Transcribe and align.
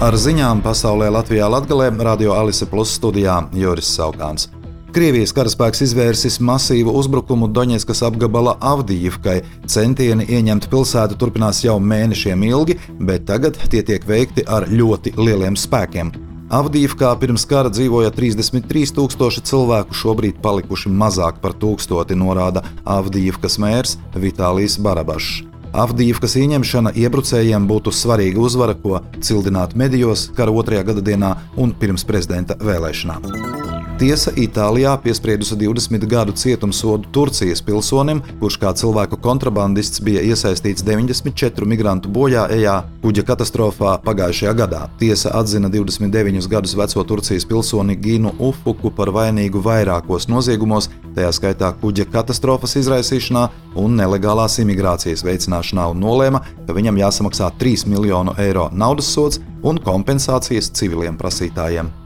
Ar 0.00 0.14
ziņām 0.16 0.62
pasaulē 0.64 1.10
Latvijā 1.12 1.44
Latgalē 1.52 1.90
Radio 2.00 2.32
Alise 2.32 2.64
Plus 2.64 2.94
studijā 2.96 3.34
Joris 3.52 3.90
Saukāns. 3.92 4.46
Krievijas 4.96 5.34
karaspēks 5.36 5.82
izvērsis 5.84 6.38
masīvu 6.40 6.94
uzbrukumu 6.96 7.50
Doņetskas 7.52 8.00
apgabala 8.08 8.54
Avdijivkai. 8.64 9.42
Centieni 9.68 10.24
ieņemt 10.24 10.70
pilsētu 10.72 11.18
turpinās 11.20 11.60
jau 11.66 11.76
mēnešiem 11.84 12.46
ilgi, 12.48 12.78
bet 12.96 13.28
tagad 13.28 13.60
tie 13.68 13.84
tiek 13.84 14.08
veikti 14.08 14.46
ar 14.48 14.70
ļoti 14.72 15.12
lieliem 15.20 15.60
spēkiem. 15.60 16.14
Avdijivkā 16.48 17.12
pirms 17.20 17.44
kara 17.52 17.68
dzīvoja 17.68 18.08
33,000 18.16 19.44
cilvēku, 19.52 20.00
šobrīd 20.00 20.40
palikuši 20.40 20.96
mazāk 20.96 21.44
par 21.44 21.52
tūkstoti, 21.60 22.16
norāda 22.16 22.64
Avdijivkas 22.88 23.60
mērs 23.60 23.98
Vitālijs 24.16 24.80
Barabašs. 24.80 25.49
Avdīvkas 25.70 26.34
ieņemšana 26.40 26.94
iebrucējiem 26.98 27.68
būtu 27.70 27.94
svarīga 27.94 28.42
uzvara, 28.42 28.74
ko 28.74 28.98
cildināt 29.22 29.76
medijos 29.78 30.26
kara 30.34 30.50
otrajā 30.50 30.88
gada 30.90 31.06
dienā 31.12 31.34
un 31.56 31.74
pirms 31.78 32.06
prezidenta 32.08 32.58
vēlēšanām. 32.58 33.59
Tiesa 34.00 34.30
Itālijā 34.32 34.94
piespriedusi 35.04 35.58
20 35.60 36.06
gadu 36.08 36.32
cietumsodu 36.32 37.10
Turcijas 37.12 37.60
pilsonim, 37.60 38.22
kurš 38.40 38.56
kā 38.62 38.70
cilvēku 38.72 39.18
kontrabandists 39.20 40.00
bija 40.00 40.22
iesaistīts 40.24 40.86
94 40.86 41.68
migrantu 41.68 42.08
bojā-ejā 42.08 42.78
kuģa 43.02 43.26
katastrofā 43.28 43.98
pagājušajā 44.06 44.56
gadā. 44.56 44.80
Tiesa 44.96 45.34
atzina 45.36 45.68
29 45.68 46.48
gadus 46.48 46.72
veco 46.80 47.04
Turcijas 47.12 47.44
pilsoni 47.44 47.98
Ginu 48.00 48.32
Ufuku 48.40 48.88
par 48.88 49.12
vainīgu 49.12 49.60
vairākos 49.68 50.30
noziegumos, 50.32 50.88
tajā 51.12 51.36
skaitā 51.36 51.74
kuģa 51.84 52.08
katastrofas 52.08 52.78
izraisīšanā 52.80 53.46
un 53.84 54.00
nelegālās 54.00 54.56
imigrācijas 54.64 55.28
veicināšanā, 55.28 55.90
un 55.92 56.00
nolēma, 56.00 56.46
ka 56.64 56.72
viņam 56.72 57.04
jāsamaksā 57.04 57.52
3 57.60 57.84
miljonu 57.92 58.40
eiro 58.40 58.70
naudas 58.72 59.12
sods 59.12 59.44
un 59.60 59.76
kompensācijas 59.76 60.72
civiliem 60.72 61.20
prasītājiem. 61.20 61.99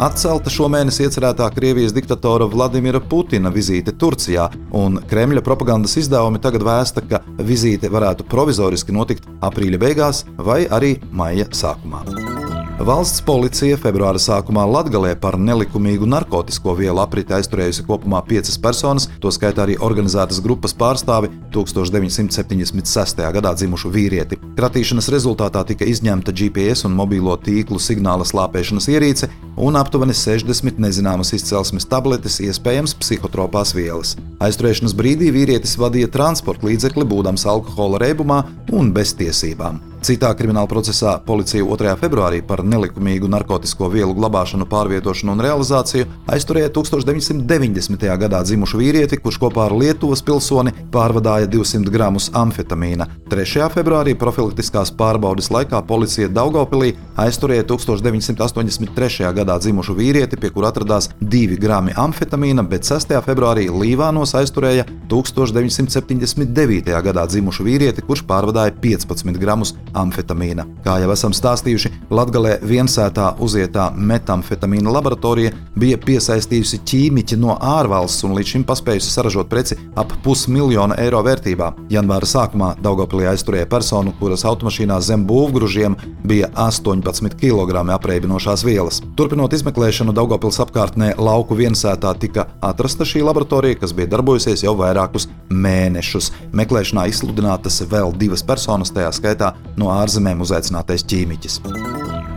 Atcelta 0.00 0.48
šomēnes 0.48 0.96
iecerētā 1.04 1.44
Krievijas 1.52 1.92
diktatora 1.92 2.46
Vladimira 2.48 3.02
Putina 3.04 3.52
vizīte 3.52 3.92
Turcijā, 4.00 4.46
un 4.72 4.96
Kremļa 5.10 5.44
propagandas 5.44 5.98
izdevumi 6.00 6.40
tagad 6.40 6.64
vēsta, 6.64 7.04
ka 7.04 7.20
vizīte 7.44 7.92
varētu 7.92 8.24
provizoriski 8.32 8.96
notikt 8.96 9.28
aprīļa 9.44 9.84
beigās 9.84 10.24
vai 10.40 10.62
arī 10.72 10.94
maija 11.12 11.52
sākumā. 11.52 12.29
Valsts 12.80 13.20
policija 13.20 13.76
februāra 13.76 14.16
sākumā 14.16 14.62
Latvijā 14.64 15.12
par 15.20 15.36
nelikumīgu 15.36 16.06
narkotiku 16.08 16.72
vielu 16.78 17.02
apriti 17.02 17.34
aizturējusi 17.36 17.84
kopumā 17.84 18.22
piecas 18.24 18.56
personas, 18.56 19.04
tostarp 19.20 19.60
arī 19.60 19.74
organizētas 19.84 20.40
grupas 20.40 20.72
pārstāvi 20.72 21.28
1976. 21.52 23.20
gadā 23.36 23.52
dzimušu 23.52 23.92
vīrieti. 23.92 24.40
Kratīšanas 24.56 25.10
rezultātā 25.12 25.66
tika 25.68 25.84
izņemta 25.84 26.32
GPS 26.32 26.86
un 26.88 26.96
mobilo 26.96 27.36
tīklu 27.36 27.76
signāla 27.76 28.24
slāpēšanas 28.24 28.88
ierīce 28.88 29.28
un 29.60 29.76
aptuveni 29.76 30.16
60 30.16 30.80
nezināmas 30.80 31.34
izcelsmes 31.36 31.84
tabletes, 31.84 32.40
iespējams, 32.40 32.96
psihotropās 32.96 33.76
vielas. 33.76 34.16
Aizturēšanas 34.40 34.96
brīdī 34.96 35.28
vīrietis 35.36 35.76
vadīja 35.76 36.08
transporta 36.16 36.70
līdzekli, 36.72 37.04
būdams 37.12 37.44
alkohola 37.44 38.00
reibumā 38.06 38.46
un 38.72 38.88
bez 38.96 39.12
tiesībām. 39.20 39.89
Citā 40.00 40.30
krimināla 40.32 40.64
procesā 40.64 41.18
policija 41.20 41.60
2. 41.60 41.90
februārī 42.00 42.38
par 42.40 42.62
nelikumīgu 42.64 43.28
narkotiku 43.28 43.90
vielu 43.92 44.14
glabāšanu, 44.16 44.64
pārvietošanu 44.64 45.34
un 45.34 45.42
realizāciju 45.44 46.06
aizturēja 46.32 46.70
1990. 46.72 48.06
gadā 48.22 48.40
dzimušu 48.40 48.80
vīrieti, 48.80 49.18
kurš 49.20 49.36
kopā 49.42 49.66
ar 49.68 49.74
Lietuvas 49.76 50.22
pilsoni 50.24 50.72
pārvadāja 50.94 51.50
200 51.52 51.92
gramus 51.92 52.30
amfetamīna. 52.32 53.10
3. 53.28 53.66
februārī 53.74 54.14
profilaktiskās 54.16 54.88
pārbaudes 54.96 55.50
laikā 55.52 55.82
policija 55.84 56.32
Daugopilī 56.32 56.94
aizturēja 57.20 57.68
1983. 57.68 59.28
gadā 59.36 59.58
dzimušu 59.60 59.98
vīrieti, 60.00 60.40
pie 60.40 60.48
kura 60.54 60.72
atradās 60.72 61.10
2 61.20 61.60
grami 61.60 61.92
amfetamīna, 61.92 62.64
bet 62.64 62.88
6. 62.88 63.12
februārī 63.28 63.68
Līvānos 63.68 64.32
aizturēja 64.40 64.88
1979. 65.12 66.88
gadā 66.88 67.28
dzimušu 67.28 67.68
vīrieti, 67.68 68.08
kurš 68.08 68.24
pārvadāja 68.24 68.72
15 68.80 69.36
gramus 69.36 69.76
amfetamīna. 69.76 69.89
Kā 70.84 70.98
jau 71.02 71.10
esam 71.14 71.34
stāstījuši, 71.36 71.92
Latvijā 72.10 72.58
viensētā 72.66 73.34
uzietā 73.42 73.90
metamfetamīna 73.94 74.92
laboratorija 74.94 75.52
bija 75.78 75.98
piesaistījusi 76.00 76.80
ķīmiķi 76.86 77.38
no 77.40 77.56
ārvalsts 77.56 78.24
un 78.26 78.34
līdz 78.38 78.54
šim 78.54 78.64
paspējusi 78.68 79.12
saražot 79.12 79.50
preci 79.50 79.76
ap 79.98 80.12
pusmiljonu 80.24 80.96
eiro 81.00 81.22
vērtībā. 81.26 81.72
Janvāra 81.92 82.28
sākumā 82.28 82.72
Daugopilī 82.82 83.28
aizturēja 83.30 83.68
personu, 83.70 84.14
kuras 84.18 84.44
automašīnā 84.48 85.00
zem 85.04 85.26
būvgružiem 85.28 85.96
bija 86.26 86.50
18 86.54 87.36
kg 87.40 87.84
apreibinošās 87.94 88.64
vielas. 88.66 89.00
Turpinot 89.18 89.54
izmeklēšanu 89.56 90.14
Daugopils 90.16 90.60
apkārtnē 90.64 91.12
lauku 91.18 91.58
viensētā 91.58 92.12
tika 92.20 92.46
atrasta 92.64 93.06
šī 93.08 93.24
laboratorija, 93.26 93.80
kas 93.82 93.94
bija 93.96 94.10
darbojusies 94.16 94.64
jau 94.64 94.76
vairākus 94.78 95.28
mēnešus. 95.50 96.30
Meklēšanā 96.56 97.06
izsludinātas 97.10 97.80
vēl 97.90 98.14
divas 98.18 98.44
personas, 98.46 98.92
tajā 98.94 99.10
skaitā 99.16 99.54
no 99.80 99.90
ārzemēm 99.94 100.44
uzaicinātais 100.44 101.06
ķīmiķis. 101.10 101.60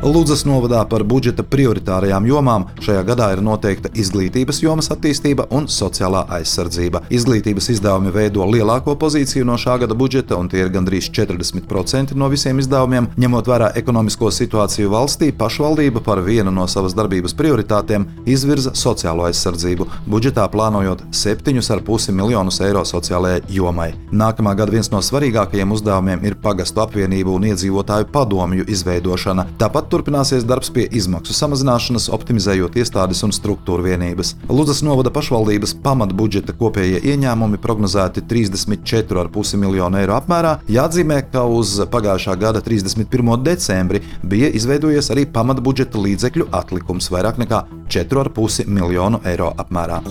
Lūdzas 0.03 0.41
novadā 0.43 0.81
par 0.91 1.05
budžeta 1.07 1.45
prioritārajām 1.47 2.25
jomām 2.27 2.65
šajā 2.83 3.05
gadā 3.07 3.29
ir 3.31 3.39
noteikta 3.39 3.87
izglītības 3.95 4.57
jomas 4.59 4.89
attīstība 4.91 5.45
un 5.55 5.69
sociālā 5.71 6.25
aizsardzība. 6.37 7.05
Izglītības 7.07 7.69
izdevumi 7.71 8.11
veido 8.11 8.43
lielāko 8.43 8.97
pozīciju 8.99 9.47
no 9.47 9.55
šā 9.55 9.77
gada 9.79 9.95
budžeta, 9.95 10.35
un 10.35 10.49
tie 10.51 10.59
ir 10.65 10.73
gandrīz 10.73 11.07
40% 11.07 12.17
no 12.19 12.27
visiem 12.33 12.59
izdevumiem. 12.59 13.07
Ņemot 13.15 13.47
vērā 13.47 13.69
ekonomisko 13.79 14.27
situāciju 14.35 14.91
valstī, 14.91 15.29
pašvaldība 15.31 16.03
par 16.03 16.19
vienu 16.27 16.51
no 16.51 16.67
savas 16.67 16.97
darbības 16.99 17.37
prioritātēm 17.39 18.09
izvirza 18.27 18.75
sociālo 18.75 19.29
aizsardzību, 19.29 19.87
budžetā 20.11 20.49
plānojot 20.51 21.05
7,5 21.15 22.11
miljonus 22.11 22.59
eiro 22.59 22.83
sociālajai 22.91 23.45
jomai. 23.55 23.93
Nākamā 24.11 24.57
gada 24.59 24.75
viens 24.75 24.91
no 24.91 24.99
svarīgākajiem 24.99 25.71
uzdevumiem 25.79 26.27
ir 26.27 26.35
pagastu 26.43 26.83
apvienību 26.83 27.39
un 27.39 27.49
iedzīvotāju 27.53 28.11
padomju 28.11 28.67
izveidošana. 28.67 29.47
Tāpat 29.63 29.92
turpināsies 29.93 30.45
darbs 30.49 30.71
pie 30.73 30.87
izmaksu 30.97 31.35
samazināšanas, 31.37 32.09
optimizējot 32.15 32.77
iestādes 32.81 33.21
un 33.25 33.33
struktūra 33.35 33.85
vienības. 33.85 34.33
Ludzas 34.49 34.81
novada 34.85 35.13
pašvaldības 35.13 35.75
pamatbudžeta 35.85 36.55
kopējie 36.57 37.03
ieņēmumi 37.13 37.61
prognozēti 37.61 38.25
34,5 38.29 39.59
miljonu 39.61 40.01
eiro 40.01 40.17
apmērā. 40.17 40.55
Jāatzīmē, 40.71 41.19
ka 41.33 41.45
uz 41.45 41.75
pagājušā 41.93 42.37
gada 42.41 42.63
31. 42.65 43.35
decembri 43.45 44.01
bija 44.23 44.49
izveidojies 44.57 45.11
arī 45.13 45.27
pamatbudžeta 45.35 46.01
līdzekļu 46.01 46.49
atlikums 46.63 47.11
vairāk 47.13 47.41
nekā 47.43 47.65
4,5 47.93 48.65
miljonu 48.67 49.21
eiro 49.29 49.53
apmērā. 49.61 50.01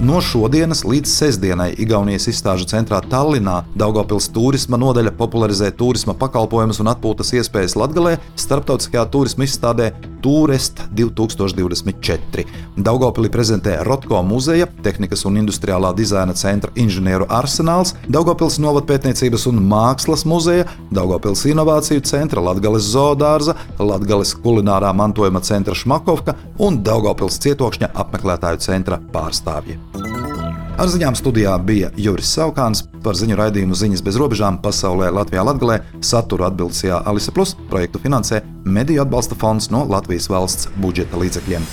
No 0.00 0.16
šodienas 0.24 0.80
līdz 0.88 1.10
sestdienai 1.12 1.74
Igaunijas 1.84 2.24
izstāžu 2.30 2.64
centrā 2.70 3.02
Tallinā 3.04 3.58
Daugopils 3.76 4.30
turisma 4.32 4.78
nodaļa 4.80 5.12
popularizē 5.18 5.68
turisma 5.76 6.14
pakalpojumus 6.16 6.80
un 6.80 6.88
atpūtas 6.94 7.34
iespējas 7.36 7.76
Latgalē 7.76 8.14
starptautiskajā 8.32 9.04
turisma 9.12 9.44
izstādē 9.44 9.90
Tourist 10.22 10.82
2024. 10.96 12.44
Daugopilī 12.76 13.30
prezentē 13.32 13.78
Rotko 13.86 14.20
muzeja, 14.26 14.68
tehnikas 14.84 15.24
un 15.28 15.40
industriālā 15.42 15.92
dizaina 15.96 16.36
centra 16.36 16.72
inženieru 16.78 17.28
arsenāls, 17.40 17.94
Daugopils 18.08 18.60
novadpētniecības 18.62 19.48
un 19.50 19.62
mākslas 19.70 20.26
muzeja, 20.28 20.68
Daugopils 20.92 21.46
inovāciju 21.50 22.04
centra, 22.04 22.44
Latgales 22.44 22.88
zoodārza, 22.92 23.56
Latgales 23.78 24.34
kulinārā 24.44 24.92
mantojuma 24.96 25.42
centra 25.46 25.76
Šmakovka 25.76 26.36
un 26.60 26.82
Daugopils 26.84 27.40
cietokšņa 27.44 27.94
apmeklētāju 28.04 28.64
centra 28.66 29.00
pārstāvji. 29.14 29.78
Ar 30.80 30.88
ziņām 30.88 31.12
studijā 31.12 31.58
bija 31.60 31.90
Juris 32.00 32.30
Saukāns 32.32 32.80
par 33.04 33.18
ziņu 33.18 33.36
raidījumu 33.36 33.76
Ziņas 33.76 34.00
bez 34.06 34.16
robežām 34.16 34.56
pasaulē 34.64 35.10
Latvijā 35.12 35.44
Latgalē. 35.44 35.76
Saturu 36.00 36.48
atbildīsijā 36.48 37.02
Alise 37.04 37.36
Plus 37.36 37.52
projektu 37.68 38.00
finansē 38.00 38.40
Mediju 38.64 39.04
atbalsta 39.04 39.36
fonds 39.36 39.68
no 39.68 39.84
Latvijas 39.92 40.32
valsts 40.32 40.72
budžeta 40.80 41.20
līdzekļiem. 41.20 41.68